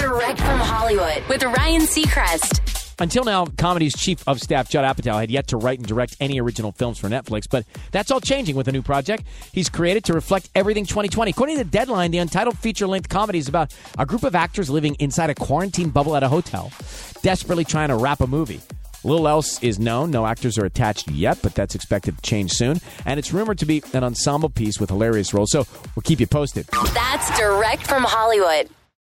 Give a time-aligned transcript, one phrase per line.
[0.00, 2.94] Direct from Hollywood with Ryan Seacrest.
[3.00, 6.40] Until now, comedy's chief of staff Judd Apatow had yet to write and direct any
[6.40, 10.14] original films for Netflix, but that's all changing with a new project he's created to
[10.14, 11.32] reflect everything 2020.
[11.32, 15.28] According to Deadline, the untitled feature-length comedy is about a group of actors living inside
[15.28, 16.72] a quarantine bubble at a hotel,
[17.22, 18.62] desperately trying to wrap a movie.
[19.04, 20.10] Little else is known.
[20.10, 22.80] No actors are attached yet, but that's expected to change soon.
[23.04, 25.50] And it's rumored to be an ensemble piece with hilarious roles.
[25.52, 26.66] So we'll keep you posted.
[26.94, 28.70] That's direct from Hollywood.